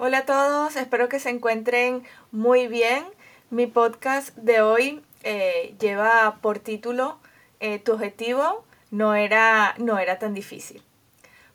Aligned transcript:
Hola 0.00 0.18
a 0.18 0.26
todos, 0.26 0.76
espero 0.76 1.08
que 1.08 1.18
se 1.18 1.28
encuentren 1.28 2.04
muy 2.30 2.68
bien. 2.68 3.04
Mi 3.50 3.66
podcast 3.66 4.28
de 4.36 4.60
hoy 4.60 5.02
eh, 5.24 5.74
lleva 5.80 6.38
por 6.40 6.60
título 6.60 7.18
eh, 7.58 7.80
Tu 7.80 7.94
objetivo 7.94 8.64
no 8.92 9.16
era, 9.16 9.74
no 9.78 9.98
era 9.98 10.20
tan 10.20 10.34
difícil. 10.34 10.84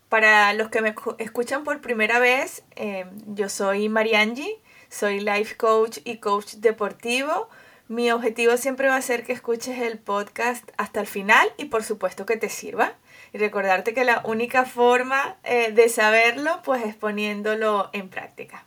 Para 0.09 0.51
los 0.51 0.67
que 0.67 0.81
me 0.81 0.93
escuchan 1.19 1.63
por 1.63 1.79
primera 1.79 2.19
vez, 2.19 2.63
eh, 2.75 3.05
yo 3.27 3.47
soy 3.47 3.87
Mariangi, 3.87 4.57
soy 4.89 5.21
life 5.21 5.55
coach 5.55 5.99
y 6.03 6.17
coach 6.17 6.55
deportivo. 6.55 7.47
Mi 7.87 8.11
objetivo 8.11 8.57
siempre 8.57 8.89
va 8.89 8.97
a 8.97 9.01
ser 9.01 9.23
que 9.23 9.31
escuches 9.31 9.79
el 9.79 9.99
podcast 9.99 10.69
hasta 10.75 10.99
el 10.99 11.07
final 11.07 11.47
y 11.55 11.65
por 11.65 11.85
supuesto 11.85 12.25
que 12.25 12.35
te 12.35 12.49
sirva 12.49 12.97
y 13.33 13.39
recordarte 13.39 13.93
que 13.93 14.05
la 14.05 14.21
única 14.25 14.63
forma 14.63 15.37
eh, 15.43 15.71
de 15.71 15.89
saberlo 15.89 16.61
pues 16.63 16.85
es 16.85 16.95
poniéndolo 16.95 17.89
en 17.91 18.07
práctica. 18.09 18.65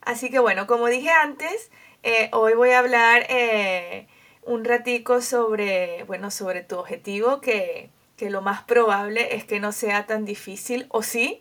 Así 0.00 0.30
que 0.30 0.40
bueno, 0.40 0.66
como 0.66 0.88
dije 0.88 1.10
antes, 1.10 1.70
eh, 2.02 2.28
hoy 2.32 2.54
voy 2.54 2.70
a 2.72 2.80
hablar 2.80 3.24
eh, 3.28 4.08
un 4.42 4.64
ratico 4.64 5.20
sobre, 5.20 6.02
bueno, 6.04 6.32
sobre 6.32 6.64
tu 6.64 6.76
objetivo, 6.76 7.40
que, 7.40 7.90
que, 8.16 8.28
lo 8.28 8.42
más 8.42 8.62
probable 8.64 9.36
es 9.36 9.44
que 9.44 9.60
no 9.60 9.70
sea 9.70 10.06
tan 10.06 10.24
difícil, 10.24 10.86
o 10.88 11.02
sí. 11.02 11.40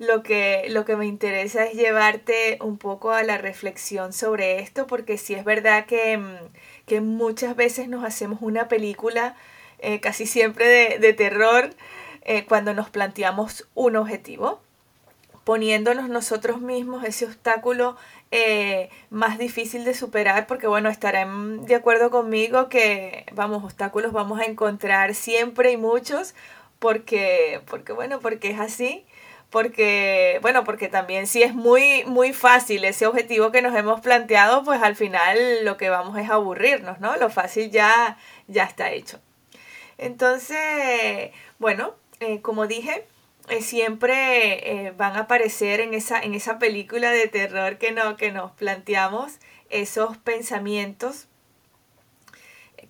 Lo 0.00 0.24
que, 0.24 0.66
lo 0.70 0.84
que 0.84 0.96
me 0.96 1.06
interesa 1.06 1.64
es 1.64 1.74
llevarte 1.74 2.58
un 2.60 2.78
poco 2.78 3.12
a 3.12 3.22
la 3.22 3.38
reflexión 3.38 4.12
sobre 4.12 4.58
esto, 4.58 4.88
porque 4.88 5.16
sí 5.18 5.34
es 5.34 5.44
verdad 5.44 5.86
que, 5.86 6.18
mm, 6.18 6.36
que 6.86 7.00
muchas 7.00 7.54
veces 7.56 7.88
nos 7.88 8.04
hacemos 8.04 8.42
una 8.42 8.66
película 8.68 9.36
eh, 9.84 10.00
casi 10.00 10.26
siempre 10.26 10.98
de, 10.98 11.12
terror 11.12 11.70
eh, 12.22 12.44
cuando 12.46 12.72
nos 12.72 12.88
planteamos 12.90 13.68
un 13.74 13.96
objetivo, 13.96 14.60
poniéndonos 15.44 16.08
nosotros 16.08 16.60
mismos 16.60 17.04
ese 17.04 17.26
obstáculo 17.26 17.96
eh, 18.30 18.88
más 19.10 19.38
difícil 19.38 19.84
de 19.84 19.92
superar, 19.92 20.46
porque 20.46 20.66
bueno, 20.66 20.88
estarán 20.88 21.66
de 21.66 21.74
acuerdo 21.74 22.10
conmigo 22.10 22.68
que, 22.70 23.26
vamos, 23.32 23.62
obstáculos 23.62 24.12
vamos 24.12 24.40
a 24.40 24.44
encontrar 24.44 25.14
siempre 25.14 25.72
y 25.72 25.76
muchos, 25.76 26.34
porque, 26.78 27.60
porque 27.66 27.92
bueno, 27.92 28.20
porque 28.20 28.50
es 28.50 28.60
así 28.60 29.04
porque, 29.54 30.40
bueno, 30.42 30.64
porque 30.64 30.88
también 30.88 31.28
si 31.28 31.44
es 31.44 31.54
muy, 31.54 32.02
muy 32.06 32.32
fácil 32.32 32.84
ese 32.84 33.06
objetivo 33.06 33.52
que 33.52 33.62
nos 33.62 33.72
hemos 33.76 34.00
planteado, 34.00 34.64
pues 34.64 34.82
al 34.82 34.96
final 34.96 35.64
lo 35.64 35.76
que 35.76 35.90
vamos 35.90 36.18
es 36.18 36.28
aburrirnos, 36.28 36.98
¿no? 36.98 37.14
Lo 37.18 37.30
fácil 37.30 37.70
ya, 37.70 38.18
ya 38.48 38.64
está 38.64 38.90
hecho. 38.90 39.20
Entonces, 39.98 41.30
bueno, 41.58 41.94
eh, 42.20 42.40
como 42.40 42.66
dije, 42.66 43.06
eh, 43.48 43.60
siempre 43.60 44.86
eh, 44.86 44.92
van 44.96 45.16
a 45.16 45.20
aparecer 45.20 45.80
en 45.80 45.94
esa, 45.94 46.20
en 46.20 46.34
esa 46.34 46.58
película 46.58 47.10
de 47.10 47.28
terror 47.28 47.78
que, 47.78 47.92
no, 47.92 48.16
que 48.16 48.32
nos 48.32 48.52
planteamos 48.52 49.34
esos 49.70 50.16
pensamientos 50.16 51.28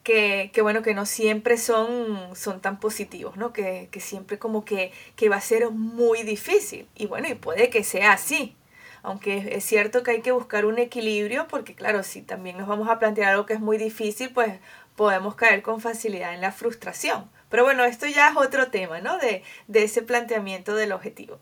que, 0.04 0.50
que, 0.52 0.62
bueno, 0.62 0.82
que 0.82 0.94
no 0.94 1.06
siempre 1.06 1.56
son, 1.56 2.36
son 2.36 2.60
tan 2.60 2.78
positivos, 2.78 3.36
¿no? 3.36 3.52
Que, 3.52 3.88
que 3.90 4.00
siempre 4.00 4.38
como 4.38 4.64
que, 4.64 4.92
que, 5.16 5.28
va 5.28 5.36
a 5.36 5.40
ser 5.40 5.70
muy 5.70 6.22
difícil. 6.22 6.86
Y 6.94 7.06
bueno, 7.06 7.28
y 7.28 7.34
puede 7.34 7.70
que 7.70 7.82
sea 7.82 8.12
así. 8.12 8.54
Aunque 9.02 9.54
es 9.56 9.64
cierto 9.64 10.02
que 10.02 10.12
hay 10.12 10.22
que 10.22 10.32
buscar 10.32 10.66
un 10.66 10.78
equilibrio, 10.78 11.46
porque 11.48 11.74
claro, 11.74 12.02
si 12.02 12.22
también 12.22 12.56
nos 12.58 12.68
vamos 12.68 12.88
a 12.88 12.98
plantear 12.98 13.32
algo 13.32 13.46
que 13.46 13.54
es 13.54 13.60
muy 13.60 13.76
difícil, 13.78 14.30
pues 14.32 14.60
podemos 14.96 15.34
caer 15.34 15.62
con 15.62 15.80
facilidad 15.80 16.34
en 16.34 16.40
la 16.40 16.52
frustración. 16.52 17.30
Pero 17.48 17.64
bueno, 17.64 17.84
esto 17.84 18.06
ya 18.06 18.30
es 18.30 18.36
otro 18.36 18.70
tema, 18.70 19.00
¿no? 19.00 19.18
De, 19.18 19.42
ese 19.72 20.02
planteamiento 20.02 20.74
del 20.74 20.92
objetivo. 20.92 21.38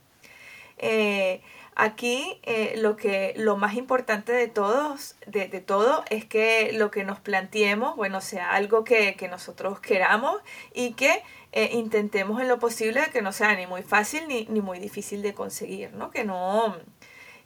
Eh, 0.79 1.41
aquí 1.75 2.41
eh, 2.43 2.75
lo, 2.79 2.97
que, 2.97 3.35
lo 3.37 3.57
más 3.57 3.75
importante 3.75 4.33
de, 4.33 4.49
todos, 4.49 5.17
de, 5.27 5.49
todo 5.61 6.05
es 6.11 6.25
que 6.25 6.73
lo 6.73 6.91
que 6.91 7.05
nos 7.05 7.21
planteemos, 7.21 7.97
bueno, 7.97 8.21
sea 8.21 8.53
algo 8.53 8.85
que, 8.85 9.17
nosotros 9.31 9.81
queramos 9.81 10.41
y 10.75 10.93
que 10.95 11.23
eh, 11.53 11.71
intentemos 11.73 12.41
en 12.41 12.49
lo 12.49 12.59
posible 12.59 13.03
que 13.13 13.23
no 13.23 13.33
sea 13.33 13.55
ni 13.55 13.67
muy 13.67 13.83
fácil 13.83 14.27
ni, 14.29 14.61
muy 14.61 14.79
difícil 14.79 15.23
de 15.23 15.35
conseguir, 15.35 15.93
¿no? 15.93 16.11
Que 16.11 16.25
no 16.25 16.77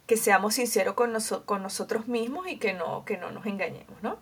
que 0.07 0.15
seamos 0.15 0.55
sinceros 0.55 0.93
con, 0.93 1.13
con 1.45 1.61
nosotros 1.61 2.07
mismos 2.07 2.47
y 2.47 2.57
que 2.57 2.73
no, 2.73 3.03
que 3.03 3.17
no 3.17 3.31
nos 3.31 3.45
engañemos, 3.45 4.01
¿no? 4.01 4.17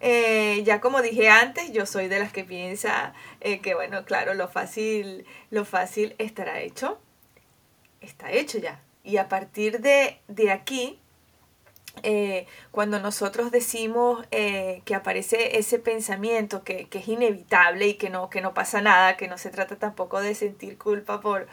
Eh, 0.00 0.62
ya 0.64 0.80
como 0.80 1.02
dije 1.02 1.28
antes, 1.28 1.72
yo 1.72 1.84
soy 1.84 2.08
de 2.08 2.18
las 2.18 2.32
que 2.32 2.42
piensa 2.44 3.12
eh, 3.40 3.60
que, 3.60 3.74
bueno, 3.74 4.04
claro, 4.04 4.32
lo 4.34 4.48
fácil, 4.48 5.26
lo 5.50 5.64
fácil 5.64 6.14
estará 6.18 6.60
hecho. 6.60 6.98
Está 8.00 8.32
hecho 8.32 8.58
ya. 8.58 8.80
Y 9.04 9.18
a 9.18 9.28
partir 9.28 9.80
de, 9.80 10.20
aquí, 10.50 10.98
eh, 12.02 12.46
cuando 12.70 12.98
nosotros 12.98 13.50
decimos 13.50 14.26
que 14.30 14.94
aparece 14.94 15.58
ese 15.58 15.78
pensamiento 15.78 16.64
que, 16.64 16.88
que, 16.88 16.98
es 16.98 17.08
inevitable 17.08 17.88
y 17.88 17.94
que 17.94 18.08
no, 18.10 18.30
que 18.30 18.40
no 18.40 18.54
pasa 18.54 18.80
nada, 18.80 19.16
que 19.16 19.28
no 19.28 19.36
se 19.38 19.50
trata 19.50 19.76
tampoco 19.76 20.20
de 20.20 20.34
sentir 20.34 20.78
culpa 20.78 21.20
por, 21.20 21.46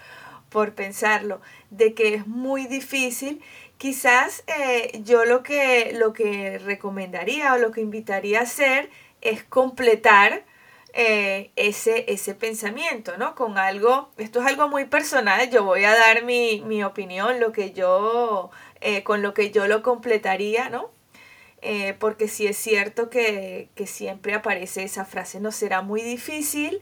por 0.50 0.74
pensarlo, 0.74 1.42
de 1.70 1.94
que 1.94 2.14
es 2.14 2.28
muy 2.28 2.68
difícil 2.68 3.42
Quizás 3.78 4.44
eh, 4.48 5.02
yo 5.04 5.26
lo 5.26 5.44
que, 5.44 5.92
lo 5.94 6.12
que 6.12 6.58
recomendaría 6.58 7.54
o 7.54 7.58
lo 7.58 7.72
que 7.72 7.82
invitaría 7.82 8.40
a 8.40 8.44
hacer 8.44 8.90
es 9.22 9.44
completar 9.44 10.46
eh, 10.94 11.52
ese, 11.56 12.12
ese 12.12 12.34
pensamiento, 12.34 13.18
¿no? 13.18 13.36
Con 13.36 13.60
algo, 13.60 14.10
esto 14.18 14.40
es 14.40 14.48
algo 14.48 14.68
muy 14.68 14.86
personal, 14.86 15.48
yo 15.52 15.64
voy 15.64 15.84
a 15.84 15.94
dar 15.96 16.24
mi, 16.24 16.84
opinión, 16.84 17.40
lo 17.40 17.52
que 17.52 17.72
yo, 17.72 18.50
eh, 18.82 19.04
con 19.04 19.22
lo 19.22 19.36
que 19.36 19.52
yo 19.52 19.68
lo 19.68 19.84
completaría, 19.84 20.70
¿no? 20.70 20.92
porque 22.00 22.30
sí 22.30 22.48
es 22.48 22.56
cierto 22.56 23.10
que, 23.10 23.68
que, 23.76 23.88
siempre 23.88 24.34
aparece 24.34 24.84
esa 24.84 25.04
frase, 25.04 25.42
no 25.42 25.52
será 25.52 25.82
muy 25.82 26.02
difícil. 26.02 26.82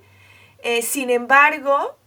sin 0.83 1.09
embargo, 1.09 1.97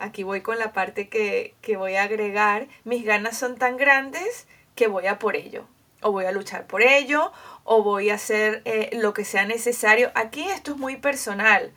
aquí 0.00 0.24
voy 0.24 0.40
con 0.40 0.58
la 0.58 0.72
parte 0.72 1.08
que, 1.08 1.54
voy 1.76 1.94
a 1.94 2.04
agregar, 2.04 2.66
mis 2.84 3.04
ganas 3.04 3.38
son 3.38 3.56
tan 3.56 3.76
grandes 3.76 4.46
que 4.74 4.88
voy 4.88 5.06
a 5.06 5.18
por 5.18 5.36
ello, 5.36 5.66
o 6.02 6.10
voy 6.10 6.24
a 6.24 6.32
luchar 6.32 6.66
por 6.66 6.82
ello, 6.82 7.32
o 7.64 7.82
voy 7.82 8.10
a 8.10 8.14
hacer 8.14 8.62
eh, 8.64 8.90
lo 8.94 9.14
que 9.14 9.24
sea 9.24 9.44
necesario. 9.44 10.10
Aquí 10.14 10.42
esto 10.48 10.72
es 10.72 10.78
muy 10.78 10.96
personal. 10.96 11.72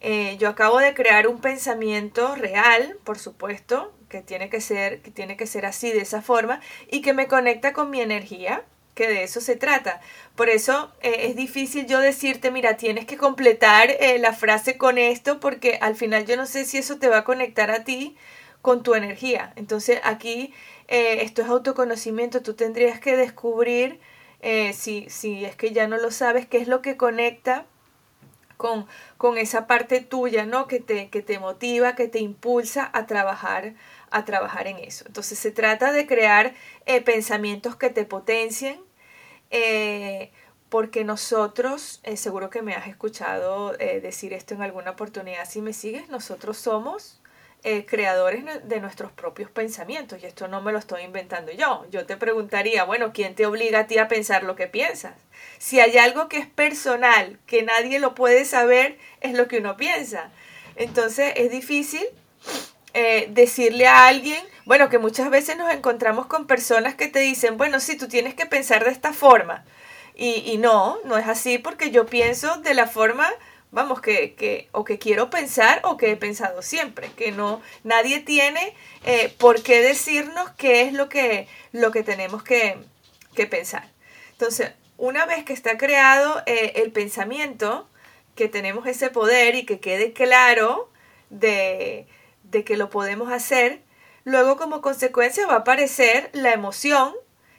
Eh, 0.00 0.36
yo 0.38 0.48
acabo 0.48 0.78
de 0.78 0.94
crear 0.94 1.28
un 1.28 1.40
pensamiento 1.40 2.34
real, 2.34 2.96
por 3.04 3.18
supuesto, 3.18 3.92
que 4.08 4.22
tiene 4.22 4.50
que 4.50 4.60
ser, 4.60 5.00
que 5.02 5.10
tiene 5.10 5.36
que 5.36 5.46
ser 5.46 5.66
así, 5.66 5.90
de 5.90 6.00
esa 6.00 6.22
forma, 6.22 6.60
y 6.90 7.02
que 7.02 7.12
me 7.12 7.28
conecta 7.28 7.72
con 7.72 7.90
mi 7.90 8.00
energía 8.00 8.64
de 9.08 9.22
eso 9.22 9.40
se 9.40 9.56
trata. 9.56 10.00
Por 10.40 10.48
eso 10.48 10.90
eh, 11.02 11.26
es 11.28 11.36
difícil 11.36 11.86
yo 11.86 11.98
decirte, 12.00 12.50
mira, 12.50 12.78
tienes 12.78 13.04
que 13.04 13.18
completar 13.18 13.90
eh, 13.90 14.18
la 14.18 14.32
frase 14.32 14.78
con 14.78 14.96
esto 14.96 15.38
porque 15.38 15.78
al 15.82 15.96
final 15.96 16.24
yo 16.24 16.36
no 16.38 16.46
sé 16.46 16.64
si 16.64 16.78
eso 16.78 16.98
te 16.98 17.08
va 17.08 17.18
a 17.18 17.24
conectar 17.24 17.70
a 17.70 17.84
ti 17.84 18.16
con 18.62 18.82
tu 18.82 18.94
energía. 18.94 19.52
Entonces 19.56 20.00
aquí 20.02 20.54
eh, 20.88 21.24
esto 21.24 21.42
es 21.42 21.48
autoconocimiento, 21.48 22.42
tú 22.42 22.54
tendrías 22.54 23.00
que 23.00 23.16
descubrir, 23.16 24.00
si, 24.72 25.06
si 25.10 25.44
es 25.44 25.54
que 25.54 25.72
ya 25.72 25.86
no 25.86 25.98
lo 25.98 26.10
sabes, 26.10 26.46
qué 26.46 26.56
es 26.56 26.66
lo 26.66 26.80
que 26.80 26.96
conecta 26.96 27.66
con, 28.56 28.86
con, 29.18 29.36
esa 29.36 29.66
parte 29.66 30.00
tuya, 30.00 30.46
¿no? 30.46 30.66
Que 30.66 30.80
te, 30.80 31.10
que 31.10 31.20
te 31.20 31.38
motiva, 31.38 31.94
que 31.94 32.08
te 32.08 32.20
impulsa 32.20 32.88
a 32.94 33.04
trabajar, 33.04 33.74
a 34.10 34.24
trabajar 34.24 34.66
en 34.66 34.78
eso. 34.78 35.04
Entonces 35.06 35.38
se 35.38 35.50
trata 35.50 35.92
de 35.92 36.06
crear 36.06 36.54
pensamientos 37.04 37.76
que 37.76 37.90
te 37.90 38.06
potencien, 38.06 38.80
eh, 39.50 40.30
porque 40.68 41.04
nosotros, 41.04 42.00
eh, 42.04 42.16
seguro 42.16 42.48
que 42.50 42.62
me 42.62 42.74
has 42.74 42.86
escuchado 42.86 43.78
eh, 43.80 44.00
decir 44.00 44.32
esto 44.32 44.54
en 44.54 44.62
alguna 44.62 44.92
oportunidad, 44.92 45.48
si 45.48 45.60
me 45.60 45.72
sigues, 45.72 46.08
nosotros 46.08 46.58
somos 46.58 47.16
creadores 47.86 48.42
de 48.66 48.80
nuestros 48.80 49.12
propios 49.12 49.50
pensamientos 49.50 50.18
y 50.22 50.24
esto 50.24 50.48
no 50.48 50.62
me 50.62 50.72
lo 50.72 50.78
estoy 50.78 51.02
inventando 51.02 51.52
yo. 51.52 51.84
Yo 51.90 52.06
te 52.06 52.16
preguntaría, 52.16 52.84
bueno, 52.84 53.12
¿quién 53.12 53.34
te 53.34 53.44
obliga 53.44 53.80
a 53.80 53.86
ti 53.86 53.98
a 53.98 54.08
pensar 54.08 54.44
lo 54.44 54.56
que 54.56 54.66
piensas? 54.66 55.12
Si 55.58 55.78
hay 55.78 55.98
algo 55.98 56.26
que 56.30 56.38
es 56.38 56.46
personal, 56.46 57.38
que 57.44 57.62
nadie 57.62 57.98
lo 57.98 58.14
puede 58.14 58.46
saber, 58.46 58.96
es 59.20 59.34
lo 59.34 59.46
que 59.46 59.58
uno 59.58 59.76
piensa. 59.76 60.30
Entonces 60.74 61.34
es 61.36 61.50
difícil 61.50 62.06
decirle 62.92 63.86
a 63.86 64.06
alguien, 64.06 64.42
bueno, 64.64 64.88
que 64.88 64.98
muchas 64.98 65.30
veces 65.30 65.56
nos 65.56 65.72
encontramos 65.72 66.26
con 66.26 66.46
personas 66.46 66.94
que 66.94 67.08
te 67.08 67.18
dicen, 67.18 67.56
bueno, 67.56 67.80
sí, 67.80 67.96
tú 67.96 68.08
tienes 68.08 68.34
que 68.34 68.46
pensar 68.46 68.84
de 68.84 68.90
esta 68.90 69.12
forma. 69.12 69.64
Y, 70.14 70.58
no, 70.58 70.98
no 71.04 71.16
es 71.16 71.26
así 71.26 71.56
porque 71.56 71.90
yo 71.90 72.04
pienso 72.04 72.58
de 72.58 72.74
la 72.74 72.86
forma, 72.86 73.26
vamos, 73.70 74.02
que, 74.02 74.34
que, 74.34 74.68
o 74.70 74.84
que 74.84 74.98
quiero 74.98 75.30
pensar 75.30 75.80
o 75.82 75.96
que 75.96 76.10
he 76.10 76.16
pensado 76.16 76.60
siempre, 76.60 77.10
que 77.16 77.32
no, 77.32 77.62
nadie 77.84 78.20
tiene 78.20 78.74
eh, 79.04 79.34
por 79.38 79.62
qué 79.62 79.80
decirnos 79.80 80.50
qué 80.58 80.82
es 80.82 80.92
lo 80.92 81.08
que, 81.08 81.48
lo 81.72 81.90
que 81.90 82.02
tenemos 82.02 82.42
que, 82.42 82.76
que 83.34 83.46
pensar. 83.46 83.88
Entonces, 84.32 84.72
una 84.98 85.24
vez 85.24 85.42
que 85.44 85.54
está 85.54 85.78
creado 85.78 86.42
eh, 86.44 86.74
el 86.76 86.92
pensamiento, 86.92 87.88
que 88.34 88.48
tenemos 88.48 88.86
ese 88.86 89.08
poder 89.08 89.54
y 89.54 89.64
que 89.64 89.80
quede 89.80 90.12
claro 90.12 90.90
de, 91.30 92.06
de 92.50 92.64
que 92.64 92.76
lo 92.76 92.90
podemos 92.90 93.32
hacer, 93.32 93.82
luego 94.24 94.56
como 94.56 94.80
consecuencia 94.80 95.46
va 95.46 95.54
a 95.54 95.58
aparecer 95.58 96.30
la 96.32 96.52
emoción 96.52 97.14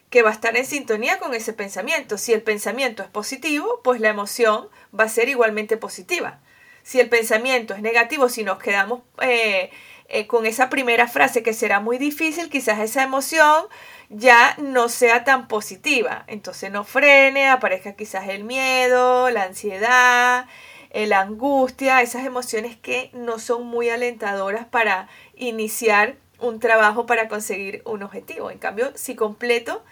que 0.09 0.21
va 0.21 0.29
a 0.29 0.33
estar 0.33 0.55
en 0.57 0.65
sintonía 0.65 1.19
con 1.19 1.33
ese 1.33 1.53
pensamiento. 1.53 2.17
Si 2.17 2.33
el 2.33 2.43
pensamiento 2.43 3.01
es 3.01 3.09
positivo, 3.09 3.79
pues 3.83 4.01
la 4.01 4.09
emoción 4.09 4.67
va 4.97 5.05
a 5.05 5.09
ser 5.09 5.29
igualmente 5.29 5.77
positiva. 5.77 6.41
Si 6.83 6.99
el 6.99 7.09
pensamiento 7.09 7.73
es 7.73 7.81
negativo, 7.81 8.27
si 8.27 8.43
nos 8.43 8.59
quedamos 8.59 9.03
eh, 9.21 9.71
eh, 10.09 10.27
con 10.27 10.45
esa 10.45 10.69
primera 10.69 11.07
frase 11.07 11.43
que 11.43 11.53
será 11.53 11.79
muy 11.79 11.97
difícil, 11.97 12.49
quizás 12.49 12.79
esa 12.79 13.03
emoción 13.03 13.65
ya 14.09 14.55
no 14.57 14.89
sea 14.89 15.23
tan 15.23 15.47
positiva. 15.47 16.25
Entonces 16.27 16.69
no 16.71 16.83
frene, 16.83 17.47
aparezca 17.47 17.93
quizás 17.93 18.27
el 18.27 18.43
miedo, 18.43 19.29
la 19.29 19.43
ansiedad, 19.43 20.45
la 20.93 21.21
angustia, 21.21 22.01
esas 22.01 22.25
emociones 22.25 22.75
que 22.75 23.09
no 23.13 23.39
son 23.39 23.65
muy 23.65 23.89
alentadoras 23.89 24.65
para 24.65 25.07
iniciar 25.35 26.17
un 26.39 26.59
trabajo 26.59 27.05
para 27.05 27.27
conseguir 27.27 27.81
un 27.85 28.03
objetivo. 28.03 28.51
En 28.51 28.57
cambio, 28.57 28.91
si 28.95 29.15
completo 29.15 29.83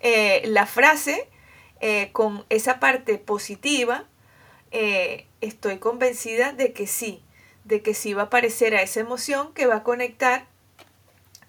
eh, 0.00 0.42
la 0.46 0.66
frase 0.66 1.28
eh, 1.80 2.10
con 2.12 2.44
esa 2.50 2.78
parte 2.80 3.18
positiva, 3.18 4.04
estoy 5.40 5.78
convencida 5.78 6.52
de 6.52 6.72
que 6.72 6.88
sí, 6.88 7.22
de 7.62 7.80
que 7.80 7.94
sí 7.94 8.12
va 8.12 8.22
a 8.22 8.24
aparecer 8.24 8.74
a 8.74 8.82
esa 8.82 8.98
emoción 8.98 9.54
que 9.54 9.66
va 9.66 9.76
a 9.76 9.82
conectar 9.84 10.46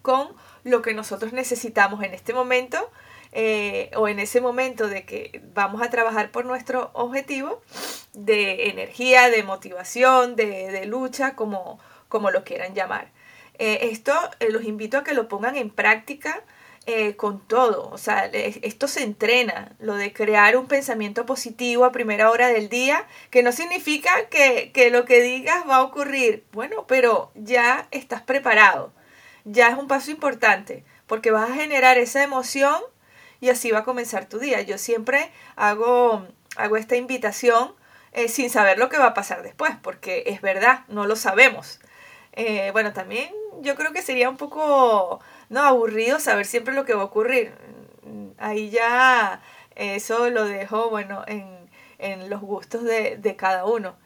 con 0.02 0.28
lo 0.66 0.82
que 0.82 0.94
nosotros 0.94 1.32
necesitamos 1.32 2.02
en 2.02 2.12
este 2.12 2.34
momento 2.34 2.90
eh, 3.30 3.92
o 3.94 4.08
en 4.08 4.18
ese 4.18 4.40
momento 4.40 4.88
de 4.88 5.04
que 5.04 5.40
vamos 5.54 5.80
a 5.80 5.90
trabajar 5.90 6.32
por 6.32 6.44
nuestro 6.44 6.90
objetivo 6.92 7.62
de 8.14 8.70
energía, 8.70 9.30
de 9.30 9.44
motivación, 9.44 10.34
de, 10.34 10.84
lucha, 10.86 11.36
como, 11.36 11.78
como 12.08 12.32
lo 12.32 12.42
quieran 12.42 12.74
llamar. 12.74 13.12
Eh, 13.58 13.90
esto 13.92 14.12
eh, 14.40 14.50
los 14.50 14.64
invito 14.64 14.98
a 14.98 15.04
que 15.04 15.14
lo 15.14 15.28
pongan 15.28 15.56
en 15.56 15.70
práctica 15.70 16.42
con 17.16 17.40
todo. 17.40 17.90
O 17.90 17.98
sea, 17.98 18.26
esto 18.26 18.86
se 18.86 19.02
entrena, 19.02 19.72
lo 19.80 19.94
de 19.96 20.12
crear 20.12 20.56
un 20.56 20.68
pensamiento 20.68 21.26
positivo 21.26 21.84
a 21.84 21.90
primera 21.90 22.30
hora 22.30 22.46
del 22.46 22.68
día, 22.68 23.08
que 23.30 23.42
no 23.42 23.50
significa 23.50 24.28
que, 24.30 24.70
que 24.72 24.90
lo 24.90 25.04
que 25.04 25.20
digas 25.20 25.68
va 25.68 25.76
a 25.76 25.82
ocurrir. 25.82 26.44
Bueno, 26.52 26.86
pero 26.86 27.32
ya 27.34 27.88
estás 27.90 28.22
preparado. 28.22 28.92
Ya 29.48 29.68
es 29.68 29.78
un 29.78 29.86
paso 29.86 30.10
importante, 30.10 30.84
porque 31.06 31.30
vas 31.30 31.48
a 31.48 31.54
generar 31.54 31.98
esa 31.98 32.24
emoción 32.24 32.82
y 33.40 33.50
así 33.50 33.70
va 33.70 33.78
a 33.80 33.84
comenzar 33.84 34.28
tu 34.28 34.40
día. 34.40 34.60
Yo 34.62 34.76
siempre 34.76 35.30
hago, 35.54 36.26
hago 36.56 36.76
esta 36.76 36.96
invitación 36.96 37.72
eh, 38.10 38.26
sin 38.28 38.50
saber 38.50 38.76
lo 38.76 38.88
que 38.88 38.98
va 38.98 39.06
a 39.06 39.14
pasar 39.14 39.44
después, 39.44 39.72
porque 39.82 40.24
es 40.26 40.40
verdad, 40.40 40.80
no 40.88 41.06
lo 41.06 41.14
sabemos. 41.14 41.78
Eh, 42.32 42.70
bueno, 42.72 42.92
también 42.92 43.30
yo 43.60 43.76
creo 43.76 43.92
que 43.92 44.02
sería 44.02 44.28
un 44.28 44.36
poco 44.36 45.20
no 45.48 45.62
aburrido 45.62 46.18
saber 46.18 46.44
siempre 46.44 46.74
lo 46.74 46.84
que 46.84 46.94
va 46.94 47.02
a 47.02 47.06
ocurrir. 47.06 47.52
Ahí 48.38 48.70
ya 48.70 49.42
eso 49.76 50.28
lo 50.28 50.44
dejo, 50.44 50.90
bueno, 50.90 51.24
en, 51.28 52.28
los 52.28 52.40
gustos 52.40 52.82
de, 52.82 53.16
de 53.16 53.36
cada 53.36 53.64
uno. 53.64 53.96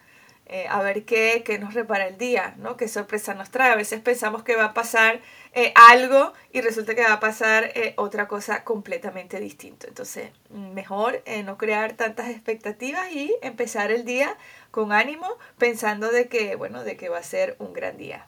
Eh, 0.52 0.67
a 0.69 0.82
ver 0.82 1.05
qué, 1.05 1.44
qué, 1.44 1.61
nos 1.61 1.75
repara 1.75 2.08
el 2.08 2.19
día, 2.19 2.55
¿no? 2.58 2.76
Qué 2.76 2.88
sorpresa 2.88 3.35
nos 3.35 3.50
trae. 3.50 3.70
A 3.70 3.76
veces 3.76 4.00
pensamos 4.00 4.43
que 4.43 4.56
va 4.56 4.64
a 4.64 4.75
pasar 4.75 5.20
eh, 5.52 5.73
algo 5.76 6.32
y 6.50 6.61
resulta 6.61 6.97
que 6.97 7.05
va 7.05 7.12
a 7.12 7.20
pasar 7.20 7.70
eh, 7.76 7.94
otra 7.97 8.26
cosa 8.26 8.64
completamente 8.64 9.38
distinta. 9.38 9.87
Entonces, 9.87 10.32
mejor 10.49 11.23
no 11.44 11.56
crear 11.56 11.93
tantas 11.93 12.31
expectativas 12.31 13.12
y 13.12 13.32
empezar 13.43 13.93
el 13.93 14.05
día 14.05 14.37
con 14.73 14.91
ánimo, 14.91 15.29
pensando 15.56 16.11
de 16.11 16.26
que, 16.26 16.56
bueno, 16.56 16.82
de 16.82 16.96
que 16.96 17.08
va 17.08 17.19
a 17.19 17.23
ser 17.23 17.55
un 17.61 17.73
gran 17.73 17.96
día. 17.96 18.26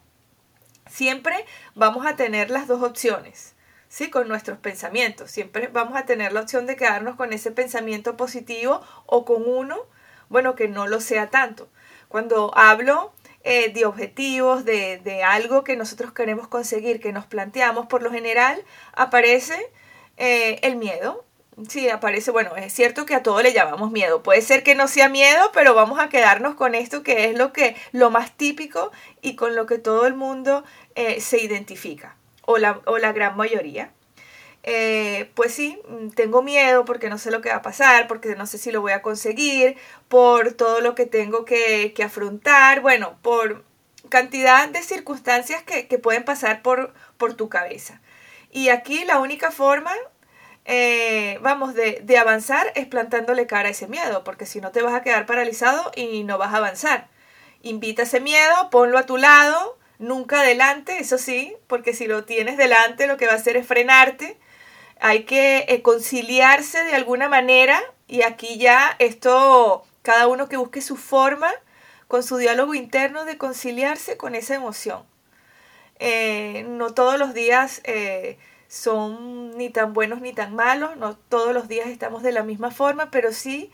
Siempre 0.88 1.44
vamos 1.74 2.06
a 2.06 2.14
tener 2.14 2.50
las 2.50 2.68
dos 2.68 2.84
opciones. 2.84 3.56
¿sí? 3.88 4.10
con 4.10 4.28
nuestros 4.28 4.58
pensamientos. 4.58 5.30
Siempre 5.32 5.66
vamos 5.66 5.98
a 5.98 6.06
tener 6.06 6.32
la 6.32 6.40
opción 6.40 6.66
de 6.66 6.76
quedarnos 6.76 7.16
con 7.16 7.32
ese 7.32 7.50
pensamiento 7.50 8.16
positivo 8.16 8.80
o 9.06 9.24
con 9.24 9.42
uno, 9.44 9.76
bueno, 10.30 10.54
que 10.54 10.68
no 10.68 10.86
lo 10.86 11.00
sea 11.00 11.28
tanto. 11.28 11.68
Cuando 12.12 12.52
hablo 12.54 13.10
eh, 13.42 13.72
de 13.72 13.86
objetivos, 13.86 14.66
de, 14.66 15.22
algo 15.24 15.64
que 15.64 15.76
nosotros 15.76 16.12
queremos 16.12 16.46
conseguir, 16.46 17.00
que 17.00 17.10
nos 17.10 17.24
planteamos, 17.24 17.86
por 17.86 18.02
lo 18.02 18.10
general 18.10 18.62
aparece 18.92 19.56
eh, 20.18 20.60
el 20.60 20.76
miedo. 20.76 21.24
Sí, 21.70 21.88
aparece, 21.88 22.30
bueno, 22.30 22.54
es 22.54 22.70
cierto 22.74 23.06
que 23.06 23.14
a 23.14 23.22
todo 23.22 23.40
le 23.40 23.54
llamamos 23.54 23.90
miedo. 23.90 24.22
Puede 24.22 24.42
ser 24.42 24.62
que 24.62 24.74
no 24.74 24.88
sea 24.88 25.08
miedo, 25.08 25.50
pero 25.54 25.74
vamos 25.74 25.98
a 26.00 26.10
quedarnos 26.10 26.54
con 26.54 26.74
esto 26.74 27.02
que 27.02 27.30
es 27.30 27.34
lo 27.34 27.54
que 27.54 27.76
lo 27.92 28.10
más 28.10 28.36
típico 28.36 28.92
y 29.22 29.34
con 29.34 29.56
lo 29.56 29.64
que 29.64 29.78
todo 29.78 30.06
el 30.06 30.14
mundo 30.14 30.64
eh, 30.94 31.18
se 31.22 31.42
identifica, 31.42 32.16
o 32.44 32.58
la, 32.58 32.82
o 32.84 32.98
la 32.98 33.12
gran 33.12 33.38
mayoría. 33.38 33.90
Eh, 34.64 35.30
pues 35.34 35.52
sí, 35.54 35.80
tengo 36.14 36.42
miedo 36.42 36.84
porque 36.84 37.08
no 37.08 37.18
sé 37.18 37.30
lo 37.30 37.40
que 37.40 37.48
va 37.48 37.56
a 37.56 37.62
pasar, 37.62 38.06
porque 38.06 38.36
no 38.36 38.46
sé 38.46 38.58
si 38.58 38.70
lo 38.70 38.80
voy 38.80 38.92
a 38.92 39.02
conseguir, 39.02 39.76
por 40.08 40.52
todo 40.54 40.80
lo 40.80 40.94
que 40.94 41.06
tengo 41.06 41.44
que, 41.44 41.94
afrontar, 42.04 42.80
bueno, 42.80 43.18
por 43.22 43.64
cantidad 44.08 44.68
de 44.68 44.82
circunstancias 44.82 45.62
que, 45.64 45.98
pueden 45.98 46.24
pasar 46.24 46.62
por, 46.62 46.92
tu 47.36 47.48
cabeza. 47.48 48.00
Y 48.50 48.68
aquí 48.68 49.04
la 49.04 49.18
única 49.18 49.50
forma, 49.50 49.92
eh, 50.64 51.38
vamos, 51.42 51.74
de, 51.74 52.00
de 52.04 52.18
avanzar 52.18 52.72
es 52.76 52.86
plantándole 52.86 53.46
cara 53.46 53.68
a 53.68 53.72
ese 53.72 53.88
miedo, 53.88 54.24
porque 54.24 54.46
si 54.46 54.60
no 54.60 54.70
te 54.72 54.82
vas 54.82 54.94
a 54.94 55.02
quedar 55.02 55.26
paralizado 55.26 55.90
y 55.96 56.24
no 56.24 56.38
vas 56.38 56.54
a 56.54 56.58
avanzar. 56.58 57.08
Invita 57.62 58.02
ese 58.02 58.20
miedo, 58.20 58.70
ponlo 58.70 58.98
a 58.98 59.06
tu 59.06 59.16
lado, 59.16 59.78
nunca 59.98 60.40
adelante, 60.40 60.98
eso 60.98 61.18
sí, 61.18 61.56
porque 61.68 61.94
si 61.94 62.06
lo 62.06 62.24
tienes 62.24 62.56
delante 62.56 63.06
lo 63.06 63.16
que 63.16 63.26
va 63.26 63.32
a 63.32 63.36
hacer 63.36 63.56
es 63.56 63.66
frenarte 63.66 64.38
hay 65.04 65.24
que 65.24 65.64
eh, 65.66 65.82
conciliarse 65.82 66.84
de 66.84 66.94
alguna 66.94 67.28
manera 67.28 67.82
y 68.06 68.22
aquí 68.22 68.56
ya 68.56 68.94
esto, 69.00 69.82
cada 70.02 70.28
uno 70.28 70.48
que 70.48 70.56
busque 70.56 70.80
su 70.80 70.96
forma 70.96 71.50
con 72.06 72.22
su 72.22 72.36
diálogo 72.36 72.72
interno 72.72 73.24
de 73.24 73.36
conciliarse 73.36 74.16
con 74.16 74.36
esa 74.36 74.54
emoción. 74.54 75.02
Eh, 75.98 76.64
no 76.68 76.94
todos 76.94 77.18
los 77.18 77.34
días 77.34 77.80
eh, 77.82 78.38
son 78.68 79.58
ni 79.58 79.70
tan 79.70 79.92
buenos 79.92 80.20
ni 80.20 80.32
tan 80.32 80.54
malos, 80.54 80.96
no 80.96 81.16
todos 81.16 81.52
los 81.52 81.66
días 81.66 81.88
estamos 81.88 82.22
de 82.22 82.30
la 82.30 82.44
misma 82.44 82.70
forma, 82.70 83.10
pero 83.10 83.32
sí 83.32 83.72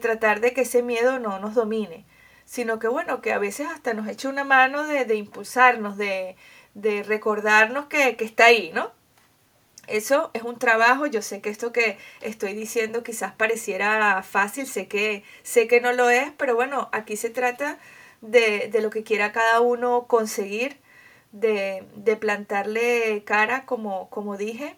tratar 0.00 0.40
de 0.40 0.52
que 0.52 0.60
ese 0.60 0.82
miedo 0.82 1.18
no 1.18 1.40
nos 1.40 1.54
domine, 1.54 2.04
sino 2.44 2.78
que 2.78 2.86
bueno, 2.86 3.20
que 3.22 3.32
a 3.32 3.38
veces 3.38 3.66
hasta 3.66 3.92
nos 3.92 4.06
eche 4.06 4.28
una 4.28 4.44
mano 4.44 4.84
de, 4.86 5.14
impulsarnos, 5.16 5.96
de, 5.96 6.36
recordarnos 7.06 7.86
que, 7.86 8.14
que 8.16 8.24
está 8.24 8.44
ahí, 8.44 8.70
¿no? 8.72 8.99
Eso 9.86 10.30
es 10.34 10.42
un 10.42 10.58
trabajo, 10.58 11.06
yo 11.06 11.22
sé 11.22 11.40
que 11.40 11.50
esto 11.50 11.72
que 11.72 11.98
estoy 12.20 12.54
diciendo 12.54 13.02
quizás 13.02 13.32
pareciera 13.32 14.22
fácil, 14.22 14.66
sé 14.66 14.86
que, 14.86 15.24
sé 15.42 15.66
que 15.66 15.80
no 15.80 15.92
lo 15.92 16.10
es, 16.10 16.30
pero 16.36 16.54
bueno, 16.54 16.88
aquí 16.92 17.16
se 17.16 17.30
trata 17.30 17.78
de, 18.20 18.70
lo 18.80 18.90
que 18.90 19.02
quiera 19.02 19.32
cada 19.32 19.60
uno 19.60 20.06
conseguir, 20.06 20.76
de, 21.32 21.84
plantarle 22.20 23.22
cara, 23.24 23.64
como, 23.66 24.10
como 24.10 24.36
dije, 24.36 24.76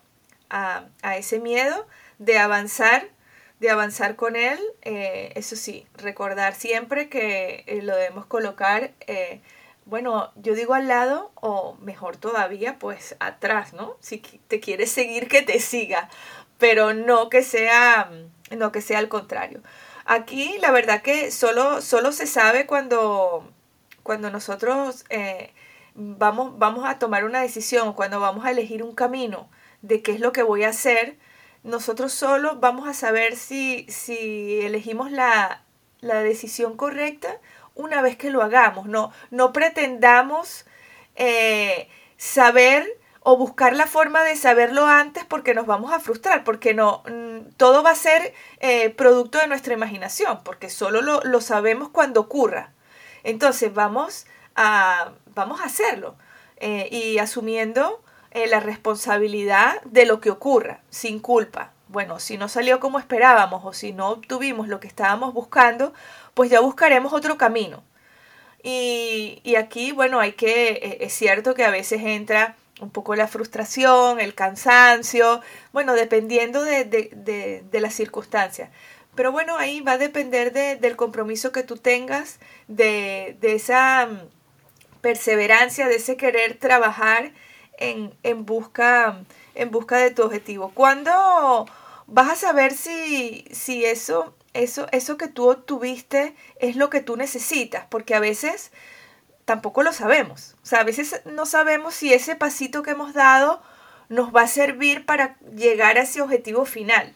a, 0.51 0.87
ese 1.17 1.41
miedo, 1.41 1.87
de 2.19 2.39
avanzar, 2.39 3.09
de 3.61 3.71
avanzar 3.71 4.17
con 4.17 4.37
él, 4.37 4.59
eh, 4.83 5.33
eso 5.35 5.57
sí, 5.57 5.87
recordar 5.95 6.55
siempre 6.55 7.09
que 7.09 7.65
eh, 7.67 7.83
lo 7.83 7.97
debemos 7.97 8.27
colocar 8.27 8.93
eh, 9.07 9.41
bueno, 9.85 10.33
yo 10.37 10.55
digo 10.55 10.75
al 10.75 10.89
lado 10.89 11.33
o 11.35 11.77
mejor 11.81 12.17
todavía, 12.17 12.79
pues 12.79 13.17
atrás, 13.21 13.73
¿no? 13.73 13.97
Si 14.01 14.19
te 14.19 14.61
quieres 14.61 14.93
seguir, 14.93 15.29
que 15.29 15.43
te 15.43 15.59
siga, 15.61 16.09
pero 16.59 16.95
no 16.95 17.29
que 17.29 17.43
sea, 17.43 18.11
no 18.51 18.73
que 18.73 18.81
sea 18.81 18.99
al 18.99 19.09
contrario. 19.09 19.61
Aquí 20.05 20.57
la 20.61 20.71
verdad 20.71 21.03
que 21.03 21.31
solo, 21.31 21.81
solo 21.81 22.13
se 22.13 22.27
sabe 22.27 22.67
cuando, 22.67 23.49
cuando 24.03 24.31
nosotros 24.31 25.05
eh, 25.11 25.53
vamos, 25.95 26.59
vamos 26.59 26.89
a 26.89 26.99
tomar 26.99 27.25
una 27.25 27.41
decisión, 27.41 27.93
cuando 27.93 28.21
vamos 28.21 28.45
a 28.45 28.51
elegir 28.51 28.83
un 28.83 28.95
camino 28.95 29.49
de 29.83 30.03
qué 30.03 30.13
es 30.13 30.21
lo 30.21 30.33
que 30.33 30.43
voy 30.43 30.65
a 30.65 30.71
hacer, 30.71 31.17
nosotros 31.65 32.13
solo 32.13 32.57
vamos 32.57 32.89
a 32.89 32.95
saber 32.95 33.37
si, 33.37 33.87
si 33.89 34.61
elegimos 34.63 35.11
la, 35.13 35.65
la 36.01 36.21
decisión 36.23 36.77
correcta 36.77 37.41
una 37.75 38.03
vez 38.03 38.17
que 38.17 38.31
lo 38.31 38.43
hagamos. 38.43 38.87
No, 38.87 39.13
no 39.31 39.53
pretendamos 39.53 40.65
eh, 41.17 41.89
saber 42.17 42.87
o 43.21 43.37
buscar 43.37 43.77
la 43.77 43.87
forma 43.87 44.25
de 44.25 44.37
saberlo 44.37 44.87
antes 44.87 45.25
porque 45.25 45.55
nos 45.55 45.67
vamos 45.67 45.93
a 45.93 46.01
frustrar, 46.01 46.43
porque 46.45 46.75
no, 46.75 47.03
mm, 47.09 47.53
todo 47.57 47.83
va 47.83 47.91
a 47.91 47.97
ser 47.97 48.35
eh, 48.61 48.91
producto 48.91 49.39
de 49.39 49.47
nuestra 49.47 49.75
imaginación, 49.75 50.41
porque 50.45 50.71
solo 50.71 51.01
lo, 51.01 51.41
sabemos 51.41 51.89
cuando 51.89 52.21
ocurra. 52.21 52.73
Entonces 53.23 53.73
vamos 53.73 54.27
a, 54.57 55.13
vamos 55.35 55.61
a 55.61 55.65
hacerlo 55.65 56.17
eh, 56.57 56.89
y 56.91 57.19
asumiendo 57.19 58.03
la 58.35 58.61
responsabilidad 58.61 59.83
de 59.85 60.07
lo 60.07 60.21
que 60.23 60.31
ocurra, 60.31 60.81
sin 60.89 61.21
culpa. 61.21 61.73
Bueno, 61.93 62.19
si 62.21 62.39
no 62.39 62.49
salió 62.49 62.81
como 62.81 62.99
esperábamos 62.99 63.63
o 63.67 63.75
si 63.75 63.93
no 63.93 64.09
obtuvimos 64.09 64.67
lo 64.67 64.81
que 64.81 64.89
estábamos 64.89 65.35
buscando, 65.35 65.93
pues 66.33 66.51
ya 66.51 66.61
buscaremos 66.61 67.13
otro 67.13 67.37
camino. 67.37 67.85
Y, 68.63 69.43
aquí, 69.59 69.93
bueno, 69.93 70.19
hay 70.19 70.33
que, 70.33 70.71
e, 70.71 71.05
es 71.05 71.13
cierto 71.13 71.55
que 71.55 71.65
a 71.65 71.71
veces 71.71 72.01
entra 72.03 72.57
un 72.81 72.91
poco 72.91 73.15
la 73.15 73.29
frustración, 73.29 74.21
el 74.21 74.35
cansancio, 74.35 75.43
bueno, 75.73 75.93
dependiendo 75.93 76.63
de, 76.65 76.85
de, 76.87 77.63
de, 77.71 77.81
las 77.81 77.95
circunstancias. 77.95 78.71
Pero 79.15 79.31
bueno, 79.31 79.59
ahí 79.59 79.83
va 79.83 79.93
a 79.93 79.99
depender 79.99 80.53
del 80.53 80.97
compromiso 80.97 81.53
que 81.53 81.63
tú 81.63 81.77
tengas, 81.77 82.39
de, 82.69 83.37
esa 83.43 84.07
mm, 84.07 85.01
perseverancia, 85.03 85.89
de 85.89 85.97
ese 85.97 86.17
querer 86.17 86.57
trabajar 86.59 87.33
en, 87.79 88.15
en, 88.23 88.47
busca, 88.47 89.19
en 89.55 89.71
busca 89.71 89.99
de 89.99 90.11
tu 90.13 90.23
objetivo. 90.23 90.71
¿Cuándo 90.75 91.67
vas 92.13 92.31
a 92.31 92.37
saber 92.37 92.75
si, 92.75 93.47
si 93.51 93.87
eso, 93.87 94.35
eso, 94.53 94.87
eso 94.93 95.17
que 95.17 95.29
tú 95.29 95.51
obtuviste 95.51 96.37
es 96.61 96.77
lo 96.77 96.91
que 96.91 97.01
tú 97.01 97.17
necesitas? 97.17 97.87
Porque 97.89 98.15
a 98.15 98.21
veces 98.21 98.71
tampoco 99.47 99.83
lo 99.83 99.93
sabemos. 99.93 100.57
O 100.63 100.67
sea, 100.67 100.81
a 100.81 100.85
veces 100.85 101.23
no 101.25 101.47
sabemos 101.47 101.95
si 101.95 102.13
ese 102.13 102.37
pasito 102.37 102.83
que 102.83 102.91
hemos 102.91 103.15
dado 103.15 103.63
nos 104.11 104.35
va 104.35 104.43
a 104.43 104.47
servir 104.47 105.07
para 105.07 105.39
llegar 105.57 105.97
a 105.97 106.03
ese 106.03 106.21
objetivo 106.21 106.67
final. 106.67 107.15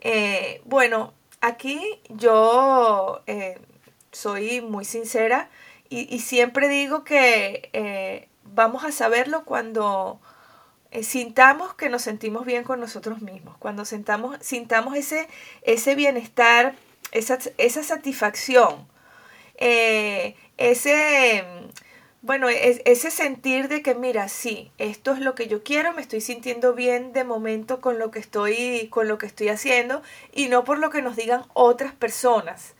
Eh, 0.00 0.60
bueno, 0.66 1.14
aquí 1.40 1.80
yo 2.10 3.22
eh, 3.26 3.58
soy 4.12 4.60
muy 4.60 4.84
sincera 4.84 5.48
y, 5.88 6.18
siempre 6.18 6.68
digo 6.68 7.02
que 7.02 7.70
eh, 7.72 8.28
vamos 8.44 8.84
a 8.84 8.92
saberlo 8.92 9.46
cuando 9.46 10.20
sintamos 11.02 11.74
que 11.74 11.88
nos 11.88 12.02
sentimos 12.02 12.44
bien 12.46 12.64
con 12.64 12.80
nosotros 12.80 13.20
mismos, 13.22 13.56
cuando 13.58 13.84
sintamos, 13.84 14.38
sintamos 14.40 14.96
ese, 14.96 15.28
ese 15.62 15.94
bienestar, 15.94 16.74
esa, 17.12 17.38
esa 17.58 17.82
satisfacción 17.82 18.86
ese, 20.56 21.44
bueno, 22.22 22.48
ese 22.48 23.10
sentir 23.10 23.68
de 23.68 23.82
que, 23.82 23.94
mira, 23.94 24.28
sí, 24.28 24.70
esto 24.78 25.12
es 25.12 25.20
lo 25.20 25.34
que 25.34 25.48
yo 25.48 25.62
quiero, 25.62 25.92
me 25.94 26.02
estoy 26.02 26.20
sintiendo 26.20 26.74
bien 26.74 27.12
de 27.12 27.24
momento 27.24 27.80
con 27.80 27.98
lo 27.98 28.10
que 28.10 28.18
estoy, 28.18 28.88
con 28.90 29.08
lo 29.08 29.18
que 29.18 29.26
estoy 29.26 29.48
haciendo 29.48 30.02
y 30.32 30.48
no 30.48 30.64
por 30.64 30.78
lo 30.78 30.90
que 30.90 31.02
nos 31.02 31.16
digan 31.16 31.44
otras 31.54 31.92
personas. 31.92 32.74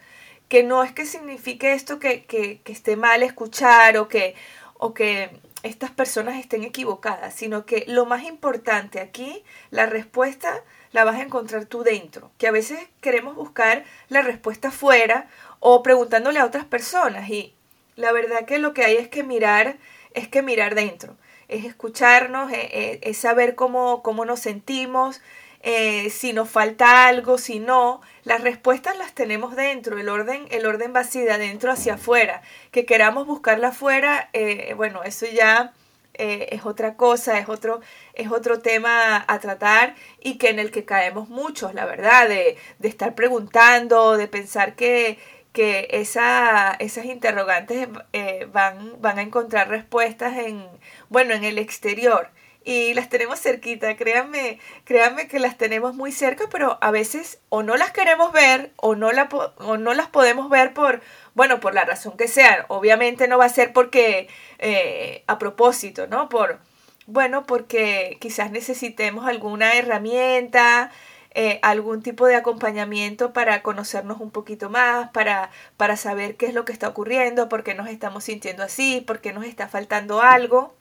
Que 0.49 0.63
no 0.63 0.83
es 0.83 0.93
que 0.93 1.05
signifique 1.05 1.73
esto 1.75 1.99
que, 1.99 2.25
que, 2.25 2.61
que 2.63 2.73
esté 2.73 2.97
mal 2.97 3.23
escuchar 3.23 3.99
o 3.99 4.09
que, 4.09 4.35
o 4.79 4.95
que 4.95 5.31
estas 5.69 5.91
personas 5.91 6.39
estén 6.39 6.65
equivocadas, 6.65 7.35
sino 7.35 7.67
que 7.67 7.85
lo 7.87 8.07
más 8.07 8.25
importante 8.25 9.01
aquí, 9.01 9.45
la 9.71 9.87
respuesta 9.87 10.63
la 10.93 11.05
vas 11.05 11.17
a 11.17 11.23
encontrar 11.23 11.67
tú 11.67 11.83
dentro, 11.83 12.31
que 12.39 12.49
a 12.49 12.53
veces 12.53 12.79
queremos 13.01 13.37
buscar 13.37 13.85
la 14.09 14.23
respuesta 14.23 14.71
fuera 14.71 15.29
o 15.61 15.83
preguntándole 15.83 16.39
a 16.39 16.47
otras 16.47 16.65
personas 16.65 17.29
y 17.29 17.55
la 17.97 18.13
verdad 18.13 18.47
que 18.47 18.59
lo 18.59 18.75
que 18.75 18.85
hay 18.85 18.97
es 18.97 19.09
que 19.09 19.25
mirar, 19.25 19.77
es 20.15 20.29
que 20.29 20.43
mirar 20.43 20.75
dentro, 20.75 21.17
es 21.49 21.65
escucharnos, 21.65 22.53
eh, 22.53 22.69
eh, 22.73 22.99
es, 23.03 23.19
saber 23.19 23.55
cómo, 23.55 24.03
cómo 24.03 24.25
nos 24.25 24.41
sentimos, 24.41 25.21
eh, 25.69 26.11
si 26.11 26.33
nos 26.33 26.49
falta 26.49 27.07
algo, 27.07 27.39
si 27.39 27.59
no, 27.59 28.01
las 28.25 28.43
respuestas 28.43 28.97
las 28.97 29.13
tenemos 29.15 29.55
dentro, 29.57 29.99
el 29.99 30.09
orden, 30.09 30.47
el 30.51 30.67
orden 30.67 30.93
va 30.95 31.01
así 31.01 31.21
de 31.21 31.33
adentro 31.33 31.71
hacia 31.73 31.95
afuera, 31.95 32.43
que 32.71 32.87
queramos 32.87 33.27
buscarla 33.27 33.69
afuera, 33.69 34.31
bueno, 34.77 35.03
eso 35.05 35.27
ya 35.27 35.73
es 36.15 36.67
otra 36.67 36.97
cosa, 36.97 37.39
es 37.39 37.49
otro, 37.49 37.81
es 38.15 38.31
otro 38.31 38.61
tema 38.61 39.25
a 39.29 39.39
tratar 39.39 39.95
y 40.21 40.39
que 40.39 40.49
en 40.51 40.59
el 40.59 40.71
que 40.71 40.85
caemos 40.85 41.29
muchos, 41.29 41.75
la 41.75 41.87
verdad, 41.87 42.29
de, 42.29 42.57
de 42.79 42.89
estar 42.89 43.15
preguntando, 43.15 44.17
de 44.17 44.27
pensar 44.27 44.75
que, 44.75 45.19
que 45.53 45.89
esa, 45.91 46.77
esas 46.79 47.05
interrogantes 47.07 47.89
eh, 48.13 48.47
van, 48.53 49.01
van 49.01 49.19
a 49.19 49.23
encontrar 49.23 49.69
respuestas 49.69 50.37
en, 50.39 50.65
bueno, 51.09 51.35
en 51.35 51.45
el 51.45 51.59
exterior. 51.59 52.31
Y 52.69 52.93
las 52.93 53.09
tenemos 53.09 53.41
cerquita, 53.41 53.97
créanme, 53.97 54.61
créanme 54.85 55.27
que 55.27 55.39
las 55.39 55.57
tenemos 55.57 55.95
muy 55.95 56.13
cerca, 56.13 56.45
pero 56.51 56.77
a 56.83 56.91
veces 56.91 57.41
o 57.49 57.63
no 57.63 57.79
las 57.79 57.93
queremos 57.93 58.31
ver 58.31 58.73
o 58.77 58.95
no, 58.95 59.11
la, 59.11 59.27
o 59.57 59.79
no 59.79 59.95
las 59.95 60.09
podemos 60.09 60.51
ver 60.51 60.75
por, 60.75 61.01
bueno, 61.33 61.61
por 61.61 61.73
la 61.73 61.87
razón 61.87 62.19
que 62.19 62.29
sea. 62.29 62.67
Obviamente 62.69 63.27
no 63.27 63.39
va 63.39 63.47
a 63.47 63.49
ser 63.49 63.73
porque 63.73 64.29
eh, 64.59 65.25
a 65.27 65.39
propósito, 65.39 66.09
¿no? 66.09 66.29
Por, 66.29 66.59
bueno, 67.07 67.47
porque 67.47 68.19
quizás 68.21 68.51
necesitemos 68.51 69.27
alguna 69.27 69.73
herramienta, 69.73 70.91
eh, 71.31 71.61
algún 71.63 72.03
tipo 72.03 72.27
de 72.27 72.37
acompañamiento 72.37 73.33
para 73.33 73.63
conocernos 73.63 74.21
un 74.21 74.31
poquito 74.31 74.69
más, 74.69 75.09
para, 75.13 75.51
para 75.79 75.97
saber 75.97 76.37
qué 76.37 76.45
es 76.45 76.53
lo 76.53 76.67
que 76.67 76.73
está 76.73 76.89
ocurriendo, 76.89 77.49
por 77.49 77.65
qué 77.65 77.75
nos 77.75 77.89
estamos 77.89 78.25
sintiendo 78.25 78.63
así, 78.63 79.01
por 79.01 79.23
qué 79.23 79.33
nos 79.33 79.47
está 79.47 79.69
faltando 79.69 80.21
algo. 80.21 80.78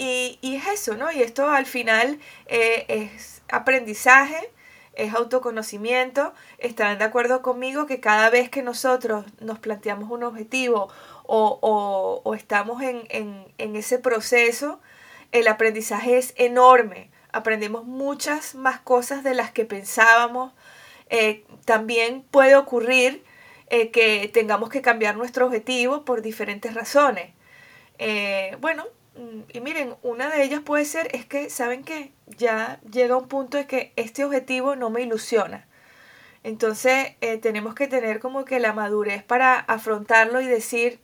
Y, 0.00 0.38
es 0.42 0.66
eso, 0.68 0.96
¿no? 0.96 1.10
Y 1.10 1.22
esto 1.22 1.48
al 1.48 1.66
final 1.66 2.20
eh, 2.46 2.84
es 2.88 3.42
aprendizaje, 3.50 4.50
es 4.94 5.12
autoconocimiento. 5.12 6.32
Estarán 6.58 6.98
de 6.98 7.04
acuerdo 7.04 7.42
conmigo 7.42 7.86
que 7.86 7.98
cada 7.98 8.30
vez 8.30 8.48
que 8.48 8.62
nosotros 8.62 9.24
nos 9.40 9.58
planteamos 9.58 10.10
un 10.10 10.22
objetivo 10.22 10.88
o, 11.24 12.34
estamos 12.36 12.80
en, 12.82 13.46
ese 13.58 13.98
proceso, 13.98 14.80
el 15.32 15.48
aprendizaje 15.48 16.16
es 16.16 16.32
enorme 16.36 17.10
aprendemos 17.32 17.84
muchas 17.84 18.54
más 18.54 18.80
cosas 18.80 19.22
de 19.22 19.34
las 19.34 19.50
que 19.52 19.64
pensábamos. 19.64 20.52
Eh, 21.10 21.44
también 21.64 22.22
puede 22.30 22.56
ocurrir 22.56 23.24
eh, 23.70 23.90
que 23.90 24.28
tengamos 24.32 24.70
que 24.70 24.82
cambiar 24.82 25.16
nuestro 25.16 25.46
objetivo 25.46 26.04
por 26.04 26.22
diferentes 26.22 26.74
razones. 26.74 27.32
Eh, 27.98 28.56
bueno, 28.60 28.84
y 29.52 29.60
miren, 29.60 29.96
una 30.02 30.30
de 30.30 30.42
ellas 30.42 30.60
puede 30.60 30.84
ser 30.84 31.14
es 31.14 31.26
que, 31.26 31.50
¿saben 31.50 31.84
que 31.84 32.12
Ya 32.26 32.80
llega 32.90 33.16
un 33.16 33.28
punto 33.28 33.56
de 33.56 33.66
que 33.66 33.92
este 33.96 34.24
objetivo 34.24 34.76
no 34.76 34.90
me 34.90 35.02
ilusiona. 35.02 35.66
Entonces 36.44 37.16
tenemos 37.42 37.74
que 37.74 37.88
tener 37.88 38.20
como 38.20 38.44
que 38.44 38.60
la 38.60 38.72
madurez 38.72 39.24
para 39.24 39.58
afrontarlo 39.58 40.40
y 40.40 40.46
decir, 40.46 41.00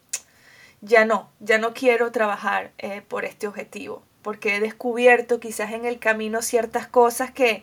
ya 0.80 1.04
no, 1.04 1.30
ya 1.40 1.58
no 1.58 1.74
quiero 1.74 2.12
trabajar 2.12 2.72
por 3.08 3.24
este 3.24 3.48
objetivo 3.48 4.04
porque 4.24 4.56
he 4.56 4.60
descubierto 4.60 5.38
quizás 5.38 5.72
en 5.72 5.84
el 5.84 6.00
camino 6.00 6.42
ciertas 6.42 6.88
cosas 6.88 7.30
que, 7.30 7.62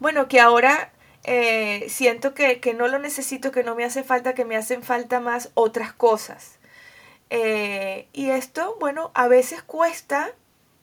bueno, 0.00 0.26
que 0.26 0.40
ahora 0.40 0.90
eh, 1.22 1.86
siento 1.88 2.34
que, 2.34 2.58
no 2.76 2.88
lo 2.88 2.98
necesito, 2.98 3.52
que 3.52 3.62
no 3.62 3.76
me 3.76 3.84
hace 3.84 4.02
falta, 4.02 4.34
que 4.34 4.46
me 4.46 4.56
hacen 4.56 4.82
falta 4.82 5.20
más 5.20 5.50
otras 5.54 5.92
cosas. 5.92 6.58
Eh, 7.34 8.08
y 8.12 8.28
esto, 8.28 8.76
bueno, 8.78 9.10
a 9.14 9.26
veces 9.26 9.62
cuesta 9.62 10.32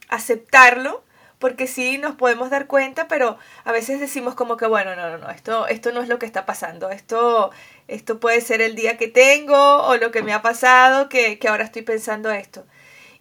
aceptarlo, 0.08 1.04
porque 1.38 1.68
sí 1.68 1.96
nos 1.96 2.16
podemos 2.16 2.50
dar 2.50 2.66
cuenta, 2.66 3.06
pero 3.06 3.38
a 3.62 3.70
veces 3.70 4.00
decimos 4.00 4.34
como 4.34 4.56
que, 4.56 4.66
bueno, 4.66 4.96
no, 4.96 5.10
no, 5.10 5.18
no, 5.18 5.30
esto, 5.30 5.68
esto 5.68 5.92
no 5.92 6.02
es 6.02 6.08
lo 6.08 6.18
que 6.18 6.26
está 6.26 6.46
pasando, 6.46 6.90
esto, 6.90 7.52
esto 7.86 8.18
puede 8.18 8.40
ser 8.40 8.62
el 8.62 8.74
día 8.74 8.96
que 8.96 9.06
tengo 9.06 9.54
o 9.86 9.96
lo 9.96 10.10
que 10.10 10.24
me 10.24 10.32
ha 10.32 10.42
pasado, 10.42 11.08
que, 11.08 11.38
ahora 11.48 11.62
estoy 11.62 11.82
pensando 11.82 12.32
esto. 12.32 12.66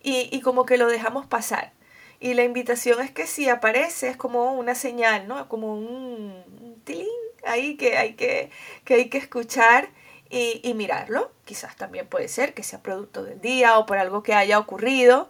Y, 0.01 0.27
y 0.31 0.41
como 0.41 0.65
que 0.65 0.77
lo 0.77 0.88
dejamos 0.88 1.27
pasar. 1.27 1.74
Y 2.19 2.33
la 2.33 2.43
invitación 2.43 3.00
es 3.00 3.12
que 3.12 3.27
si 3.27 3.48
aparece 3.48 4.09
es 4.09 4.17
como 4.17 4.53
una 4.53 4.74
señal, 4.74 5.27
¿no? 5.27 5.48
Como 5.50 5.75
un, 5.75 6.81
tilín 6.83 7.07
ahí 7.45 7.77
que 7.77 7.95
hay 7.95 8.13
que, 8.13 8.50
que, 8.86 8.95
hay 8.95 9.09
que 9.09 9.19
escuchar 9.19 9.89
y, 10.29 10.62
y, 10.63 10.74
mirarlo. 10.74 11.31
Quizás 11.45 11.75
también 11.75 12.07
puede 12.07 12.27
ser 12.27 12.53
que 12.53 12.63
sea 12.63 12.81
producto 12.81 13.24
del 13.24 13.41
día 13.41 13.77
o 13.77 13.86
por 13.86 13.98
algo 13.98 14.24
que 14.24 14.33
haya 14.33 14.59
ocurrido 14.59 15.29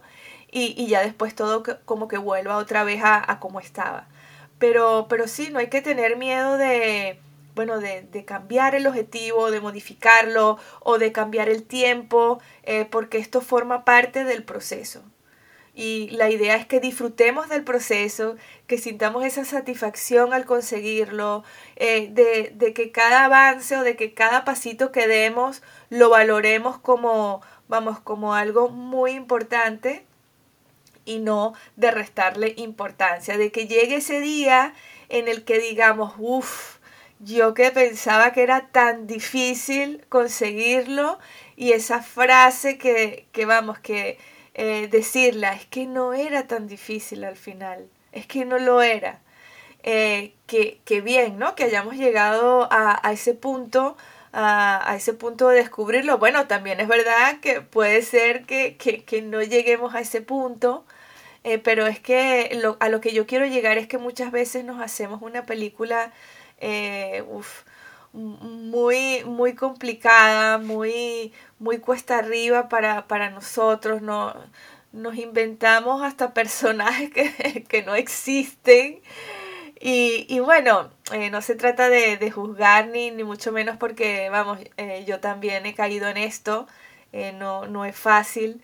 y, 0.52 0.86
ya 0.86 1.00
después 1.02 1.34
todo 1.34 1.62
como 1.84 2.08
que 2.08 2.18
vuelva 2.18 2.56
otra 2.56 2.84
vez 2.84 3.00
a, 3.04 3.38
como 3.40 3.60
estaba. 3.60 4.08
Pero, 4.58 5.06
pero 5.08 5.28
sí, 5.28 5.50
no 5.50 5.58
hay 5.58 5.68
que 5.68 5.82
tener 5.82 6.16
miedo 6.16 6.58
de, 6.58 7.18
bueno, 7.54 7.78
de, 7.78 8.02
de, 8.02 8.24
cambiar 8.24 8.74
el 8.74 8.86
objetivo, 8.86 9.50
de 9.50 9.60
modificarlo 9.60 10.58
o 10.80 10.98
de 10.98 11.12
cambiar 11.12 11.48
el 11.48 11.62
tiempo, 11.62 12.40
eh, 12.64 12.86
porque 12.90 13.18
esto 13.18 13.40
forma 13.40 13.84
parte 13.84 14.24
del 14.24 14.44
proceso. 14.44 15.02
Y 15.74 16.10
la 16.10 16.30
idea 16.30 16.56
es 16.56 16.66
que 16.66 16.80
disfrutemos 16.80 17.48
del 17.48 17.64
proceso, 17.64 18.36
que 18.66 18.78
sintamos 18.78 19.24
esa 19.24 19.44
satisfacción 19.44 20.32
al 20.32 20.44
conseguirlo, 20.44 21.44
eh, 21.76 22.08
de, 22.10 22.52
de, 22.54 22.72
que 22.72 22.90
cada 22.90 23.24
avance 23.24 23.76
o 23.76 23.82
de 23.82 23.96
que 23.96 24.12
cada 24.12 24.44
pasito 24.44 24.92
que 24.92 25.06
demos 25.06 25.62
lo 25.88 26.10
valoremos 26.10 26.78
como, 26.78 27.40
vamos, 27.68 28.00
como 28.00 28.34
algo 28.34 28.68
muy 28.68 29.12
importante 29.12 30.04
y 31.04 31.18
no 31.18 31.54
de 31.76 31.90
restarle 31.90 32.54
importancia, 32.56 33.38
de 33.38 33.50
que 33.52 33.66
llegue 33.66 33.96
ese 33.96 34.20
día 34.20 34.74
en 35.08 35.28
el 35.28 35.44
que 35.44 35.58
digamos, 35.58 36.14
uff, 36.18 36.78
yo 37.20 37.52
que 37.54 37.70
pensaba 37.70 38.32
que 38.32 38.42
era 38.42 38.68
tan 38.68 39.06
difícil 39.06 40.04
conseguirlo 40.08 41.18
y 41.56 41.72
esa 41.72 42.02
frase 42.02 42.78
que, 42.78 43.26
que 43.32 43.44
vamos, 43.44 43.78
que 43.78 44.18
eh, 44.54 44.88
decirla, 44.90 45.54
es 45.54 45.66
que 45.66 45.86
no 45.86 46.14
era 46.14 46.46
tan 46.46 46.66
difícil 46.66 47.24
al 47.24 47.36
final, 47.36 47.88
es 48.12 48.26
que 48.26 48.44
no 48.44 48.58
lo 48.58 48.82
era. 48.82 49.20
Eh, 49.82 50.34
que, 50.46 50.80
que, 50.84 51.00
bien, 51.00 51.38
¿no? 51.38 51.54
Que 51.54 51.64
hayamos 51.64 51.96
llegado 51.96 52.68
a, 52.70 53.00
a, 53.06 53.12
ese 53.12 53.34
punto, 53.34 53.96
a, 54.32 54.94
ese 54.96 55.14
punto 55.14 55.48
de 55.48 55.56
descubrirlo. 55.56 56.18
Bueno, 56.18 56.46
también 56.46 56.80
es 56.80 56.88
verdad 56.88 57.40
que 57.40 57.60
puede 57.62 58.02
ser 58.02 58.44
que, 58.44 58.76
no 59.22 59.42
lleguemos 59.42 59.94
a 59.94 60.00
ese 60.00 60.20
punto, 60.20 60.84
eh, 61.44 61.58
pero 61.58 61.86
es 61.86 62.00
que 62.00 62.60
a 62.80 62.88
lo 62.88 63.00
que 63.00 63.12
yo 63.12 63.26
quiero 63.26 63.46
llegar 63.46 63.78
es 63.78 63.86
que 63.88 63.98
muchas 63.98 64.32
veces 64.32 64.64
nos 64.64 64.80
hacemos 64.80 65.22
una 65.22 65.46
película 65.46 66.12
eh, 66.58 67.24
muy, 68.12 69.24
muy 69.24 69.54
complicada, 69.54 70.58
muy, 70.58 71.32
muy 71.58 71.78
cuesta 71.78 72.18
arriba 72.18 72.68
para, 72.68 73.06
para 73.06 73.30
nosotros, 73.30 74.02
no, 74.02 74.34
nos 74.92 75.16
inventamos 75.16 76.02
hasta 76.02 76.34
personajes 76.34 77.10
que, 77.10 77.64
que 77.68 77.82
no 77.82 77.94
existen. 77.94 79.00
Y, 79.80 80.26
y 80.28 80.40
bueno, 80.40 80.90
eh, 81.12 81.30
no 81.30 81.40
se 81.40 81.54
trata 81.54 81.88
de, 81.88 82.18
de 82.18 82.30
juzgar 82.30 82.88
ni, 82.88 83.10
ni, 83.10 83.24
mucho 83.24 83.50
menos 83.50 83.78
porque, 83.78 84.28
vamos, 84.28 84.58
eh, 84.76 85.04
yo 85.06 85.20
también 85.20 85.64
he 85.64 85.74
caído 85.74 86.08
en 86.08 86.18
esto. 86.18 86.66
Eh, 87.12 87.32
no, 87.32 87.66
no 87.66 87.84
es 87.84 87.96
fácil 87.96 88.62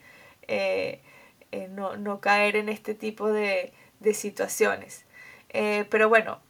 no, 1.71 1.97
no, 1.97 2.21
caer 2.21 2.57
en 2.57 2.69
este 2.69 2.95
tipo 2.95 3.33
de, 3.33 3.73
de 4.01 4.15
situaciones. 4.15 5.05
pero 5.53 6.09
bueno, 6.09 6.41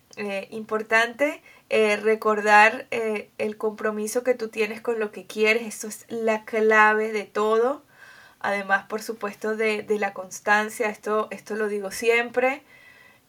importante 0.50 1.42
recordar 1.70 2.86
el 2.90 3.56
compromiso 3.56 4.22
que 4.22 4.34
tú 4.34 4.48
tienes 4.48 4.80
con 4.80 4.98
lo 5.00 5.10
que 5.12 5.26
quieres. 5.26 5.62
Eso 5.62 5.88
es 5.88 6.06
la 6.08 6.44
clave 6.44 7.12
de 7.12 7.24
todo. 7.24 7.82
Además, 8.40 8.86
por 8.86 9.02
supuesto, 9.02 9.56
de, 9.56 9.82
de 9.82 9.98
la 9.98 10.12
constancia. 10.12 10.88
Esto, 10.88 11.28
esto 11.30 11.56
lo 11.56 11.68
digo 11.68 11.90
siempre. 11.90 12.62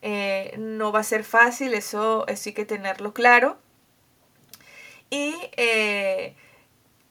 Eh, 0.00 0.54
no 0.58 0.92
va 0.92 1.00
a 1.00 1.04
ser 1.04 1.24
fácil, 1.24 1.74
eso, 1.74 2.26
eso 2.28 2.48
hay 2.48 2.54
que 2.54 2.64
tenerlo 2.64 3.12
claro. 3.12 3.58
Y 5.10 5.34
eh, 5.56 6.36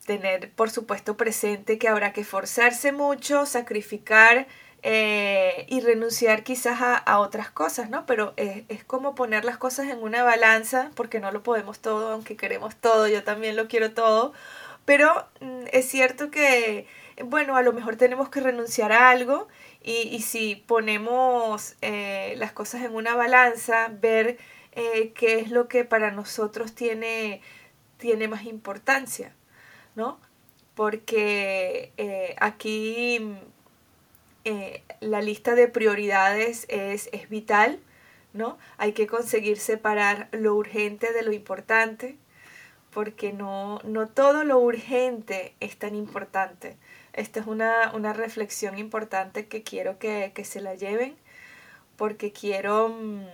tener, 0.06 0.52
por 0.52 0.70
supuesto, 0.70 1.16
presente 1.16 1.78
que 1.78 1.88
habrá 1.88 2.12
que 2.12 2.24
forzarse 2.24 2.92
mucho, 2.92 3.44
sacrificar 3.44 4.46
eh, 4.82 5.66
y 5.68 5.80
renunciar 5.80 6.44
quizás 6.44 6.78
a, 6.80 7.18
otras 7.18 7.50
cosas, 7.50 7.90
¿no? 7.90 8.06
Pero 8.06 8.32
es, 8.36 8.62
es, 8.68 8.84
como 8.84 9.14
poner 9.14 9.44
las 9.44 9.58
cosas 9.58 9.88
en 9.88 10.02
una 10.02 10.22
balanza, 10.22 10.90
porque 10.94 11.18
no 11.20 11.32
lo 11.32 11.42
podemos 11.42 11.80
todo, 11.80 12.12
aunque 12.12 12.36
queremos 12.36 12.76
todo, 12.76 13.08
yo 13.08 13.24
también 13.24 13.56
lo 13.56 13.66
quiero 13.68 13.92
todo. 13.92 14.32
Pero 14.84 15.26
mm, 15.40 15.64
es 15.72 15.88
cierto 15.88 16.30
que, 16.30 16.86
bueno, 17.24 17.56
a 17.56 17.62
lo 17.62 17.72
mejor 17.72 17.96
tenemos 17.96 18.28
que 18.28 18.40
renunciar 18.40 18.92
a 18.92 19.10
algo 19.10 19.48
y, 19.82 20.20
si 20.22 20.56
ponemos 20.56 21.76
eh, 21.82 22.34
las 22.38 22.52
cosas 22.52 22.82
en 22.82 22.94
una 22.94 23.14
balanza, 23.14 23.88
ver 24.00 24.38
eh, 24.72 25.12
qué 25.14 25.40
es 25.40 25.50
lo 25.50 25.68
que 25.68 25.84
para 25.84 26.10
nosotros 26.10 26.74
tiene, 26.74 27.42
tiene 27.98 28.28
más 28.28 28.44
importancia, 28.44 29.34
¿no? 29.94 30.20
Porque 30.74 31.92
eh, 34.48 34.82
la 35.00 35.20
lista 35.20 35.54
de 35.54 35.68
prioridades 35.68 36.64
es, 36.70 37.10
es 37.12 37.28
vital, 37.28 37.80
¿no? 38.32 38.56
Hay 38.78 38.94
que 38.94 39.06
conseguir 39.06 39.58
separar 39.58 40.30
lo 40.32 40.54
urgente 40.54 41.12
de 41.12 41.22
lo 41.22 41.32
importante, 41.32 42.16
porque 42.90 43.34
no, 43.34 43.78
no 43.84 44.08
todo 44.08 44.44
lo 44.44 44.58
urgente 44.58 45.54
es 45.60 45.78
tan 45.78 45.94
importante. 45.94 46.78
Esta 47.12 47.40
es 47.40 47.46
una, 47.46 47.92
reflexión 48.14 48.78
importante 48.78 49.48
que 49.48 49.62
quiero 49.62 49.98
que, 49.98 50.32
se 50.44 50.62
la 50.62 50.74
lleven 50.74 51.14
porque 51.98 52.32
quiero, 52.32 52.88
mm, 52.88 53.26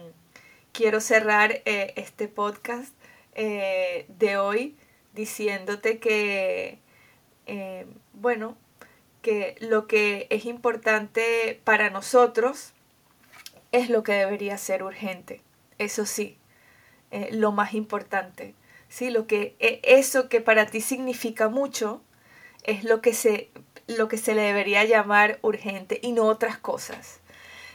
quiero 0.73 1.01
cerrar 1.01 1.63
eh, 1.65 1.93
este 1.95 2.27
podcast 2.27 2.93
eh, 3.37 4.07
de 4.09 4.37
hoy 4.37 4.77
diciéndote 5.13 6.01
que, 6.01 6.81
bueno, 8.15 8.57
que 9.25 9.57
lo 9.59 9.89
que 9.89 10.29
es 10.31 10.45
importante 10.45 11.61
para 11.65 11.91
nosotros 11.91 12.75
es 13.73 13.91
lo 13.91 14.05
que 14.05 14.13
debería 14.13 14.57
ser 14.59 14.85
urgente. 14.85 15.41
Eso 15.79 16.07
sí, 16.07 16.39
lo 17.33 17.51
más 17.51 17.75
importante. 17.75 18.55
Sí, 18.89 19.11
lo 19.11 19.27
que, 19.27 19.57
e, 19.59 19.81
eso 19.83 20.29
que 20.29 20.41
para 20.41 20.67
ti 20.67 20.81
significa 20.81 21.49
mucho 21.49 22.01
es 22.63 22.85
lo 22.85 23.01
que 23.01 23.15
se 23.15 23.51
lo 23.87 24.09
que 24.09 24.19
se 24.19 24.35
le 24.35 24.43
debería 24.43 24.85
llamar 24.85 25.39
urgente 25.43 25.99
y 26.03 26.13
no 26.13 26.25
otras 26.25 26.59
cosas. 26.59 27.21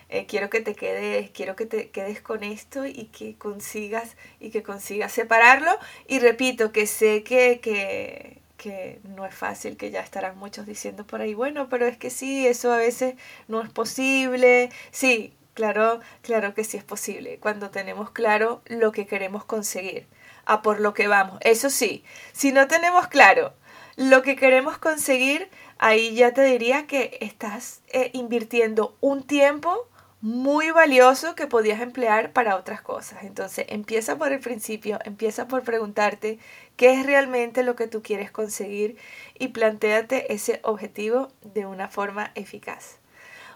Eh, 0.10 0.26
quiero 0.26 0.50
que 0.50 0.62
te 0.62 0.74
quedes, 0.74 1.30
quiero 1.30 1.56
que 1.56 1.68
te 1.68 1.90
quedes 1.92 2.20
con 2.22 2.44
esto 2.44 2.86
y 2.88 3.06
que 3.06 3.36
consigas 3.38 4.18
y 4.40 4.50
que 4.50 4.64
consigas 4.64 5.12
separarlo. 5.12 5.72
Y 6.08 6.20
repito 6.20 6.72
que 6.72 6.88
sé 6.88 7.24
que, 7.24 7.60
que, 7.60 8.40
que 8.60 9.00
no 9.04 9.26
es 9.26 9.34
fácil, 9.34 9.78
que 9.78 9.90
ya 9.90 10.02
estarán 10.02 10.38
muchos 10.38 10.66
diciendo 10.68 11.08
por 11.08 11.22
ahí, 11.22 11.34
bueno, 11.34 11.70
pero 11.70 11.88
es 11.88 11.98
que 11.98 12.10
sí, 12.12 12.46
eso 12.46 12.72
a 12.74 12.78
veces 12.78 13.16
no 13.48 13.62
es 13.62 13.70
posible. 13.70 14.70
Sí, 14.92 15.34
claro, 15.56 16.02
claro 16.22 16.54
que 16.54 16.66
sí 16.66 16.78
es 16.78 16.84
posible, 16.84 17.40
cuando 17.40 17.72
tenemos 17.72 18.12
claro 18.12 18.62
lo 18.66 18.92
que 18.92 19.08
queremos 19.08 19.46
conseguir, 19.46 20.08
a 20.46 20.62
por 20.62 20.82
lo 20.82 20.94
que 20.94 21.08
vamos. 21.08 21.40
Eso 21.42 21.70
sí, 21.70 22.04
si 22.34 22.52
no 22.52 22.68
tenemos 22.68 23.08
claro 23.08 23.54
lo 23.96 24.22
que 24.22 24.36
queremos 24.36 24.78
conseguir, 24.78 25.50
ahí 25.78 26.14
ya 26.14 26.34
te 26.34 26.44
diría 26.44 26.86
que 26.86 27.18
estás 27.22 27.82
eh, 27.88 28.12
invirtiendo 28.14 28.98
un 29.00 29.24
tiempo 29.24 29.88
muy 30.22 30.72
valioso 30.72 31.34
que 31.34 31.48
podías 31.48 31.82
emplear 31.82 32.34
para 32.34 32.58
otras 32.58 32.82
cosas. 32.82 33.24
Entonces 33.24 33.66
empieza 33.70 34.18
por 34.18 34.34
el 34.34 34.40
principio, 34.40 35.00
empieza 35.06 35.48
por 35.48 35.64
preguntarte 35.64 36.40
qué 36.80 36.94
es 36.94 37.06
realmente 37.06 37.64
lo 37.64 37.76
que 37.76 37.88
tú 37.88 38.02
quieres 38.02 38.32
conseguir 38.32 38.96
y 39.38 39.50
planteate 39.50 40.32
ese 40.32 40.62
objetivo 40.64 41.28
de 41.42 41.66
una 41.66 41.90
forma 41.90 42.32
eficaz. 42.36 43.00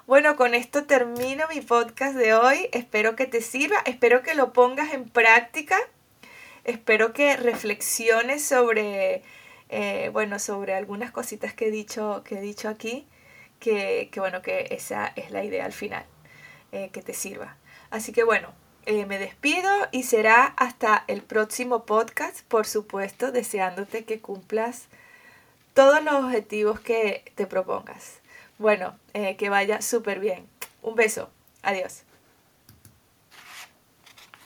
Bueno, 0.06 0.36
con 0.36 0.54
esto 0.54 0.84
termino 0.84 1.46
mi 1.48 1.62
podcast 1.62 2.18
de 2.18 2.34
hoy. 2.34 2.68
Espero 2.74 3.16
que 3.16 3.26
te 3.26 3.40
sirva, 3.40 3.78
espero 3.86 4.24
que 4.24 4.34
lo 4.34 4.52
pongas 4.52 4.94
en 4.94 5.08
práctica, 5.08 5.78
espero 6.66 7.14
que 7.14 7.38
reflexiones 7.38 8.44
sobre 8.44 9.24
eh, 9.70 10.10
bueno, 10.12 10.38
sobre 10.38 10.74
algunas 10.74 11.12
cositas 11.12 11.54
que 11.54 11.68
he 11.68 11.72
dicho, 11.72 12.24
que 12.26 12.40
he 12.40 12.42
dicho 12.42 12.68
aquí, 12.68 13.08
que, 13.62 14.12
bueno, 14.18 14.42
que 14.42 14.68
esa 14.72 15.14
es 15.16 15.32
la 15.32 15.46
idea 15.46 15.64
al 15.64 15.72
final, 15.72 16.04
eh, 16.74 16.90
que 16.92 17.02
te 17.02 17.14
sirva. 17.14 17.56
Así 17.90 18.12
que 18.12 18.26
bueno, 18.26 18.54
eh, 18.86 19.06
me 19.06 19.18
despido 19.18 19.70
y 19.92 20.04
será 20.04 20.46
hasta 20.46 21.04
el 21.08 21.22
próximo 21.22 21.86
podcast, 21.86 22.42
por 22.48 22.66
supuesto, 22.66 23.32
deseándote 23.32 24.06
que 24.06 24.20
cumplas 24.20 24.88
todos 25.74 26.04
los 26.04 26.14
objetivos 26.16 26.80
que 26.80 27.32
te 27.36 27.48
propongas. 27.48 28.20
Bueno, 28.60 28.96
que 29.14 29.50
vaya 29.50 29.82
súper 29.82 30.20
bien. 30.20 30.48
Un 30.84 30.96
beso. 30.96 31.30
Adiós. 31.64 32.04